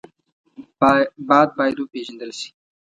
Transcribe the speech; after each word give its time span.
باد 1.29 1.49
باید 1.57 1.75
وپېژندل 1.79 2.31
شي 2.39 2.49